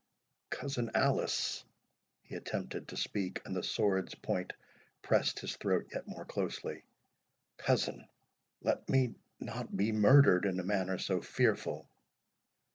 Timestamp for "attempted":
2.35-2.87